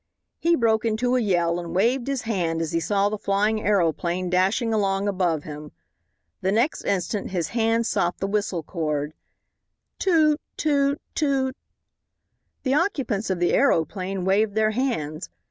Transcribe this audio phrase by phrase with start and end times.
[0.39, 4.31] He broke into a yell and waved his hand as he saw the flying aeroplane
[4.31, 5.73] dashing along above him.
[6.41, 9.13] The next instant his hand sought the whistle cord.
[9.99, 10.41] "Toot!
[10.57, 10.99] toot!
[11.13, 11.55] toot!"
[12.63, 15.29] The occupants of the aeroplane waved their hands.